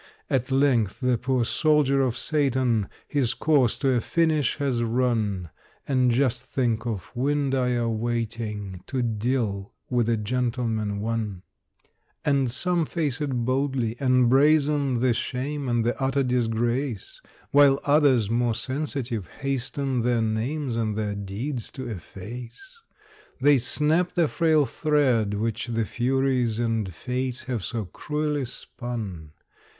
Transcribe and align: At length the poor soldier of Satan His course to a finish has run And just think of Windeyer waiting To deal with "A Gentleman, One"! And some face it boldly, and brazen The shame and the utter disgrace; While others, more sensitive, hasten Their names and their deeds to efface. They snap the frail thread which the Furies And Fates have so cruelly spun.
At 0.31 0.49
length 0.49 0.99
the 1.01 1.19
poor 1.19 1.45
soldier 1.45 2.01
of 2.01 2.17
Satan 2.17 2.87
His 3.07 3.35
course 3.35 3.77
to 3.77 3.89
a 3.91 4.01
finish 4.01 4.55
has 4.57 4.81
run 4.81 5.51
And 5.87 6.09
just 6.09 6.43
think 6.43 6.87
of 6.87 7.11
Windeyer 7.15 7.87
waiting 7.87 8.81
To 8.87 9.03
deal 9.03 9.73
with 9.91 10.09
"A 10.09 10.17
Gentleman, 10.17 11.01
One"! 11.01 11.43
And 12.25 12.49
some 12.49 12.87
face 12.87 13.21
it 13.21 13.45
boldly, 13.45 13.95
and 13.99 14.27
brazen 14.27 15.01
The 15.01 15.13
shame 15.13 15.69
and 15.69 15.85
the 15.85 16.01
utter 16.01 16.23
disgrace; 16.23 17.21
While 17.51 17.79
others, 17.83 18.27
more 18.27 18.55
sensitive, 18.55 19.27
hasten 19.41 20.01
Their 20.01 20.23
names 20.23 20.77
and 20.77 20.95
their 20.97 21.13
deeds 21.13 21.71
to 21.73 21.87
efface. 21.87 22.79
They 23.39 23.59
snap 23.59 24.13
the 24.13 24.27
frail 24.27 24.65
thread 24.65 25.35
which 25.35 25.67
the 25.67 25.85
Furies 25.85 26.57
And 26.57 26.91
Fates 26.91 27.43
have 27.43 27.63
so 27.63 27.85
cruelly 27.85 28.45
spun. 28.45 29.33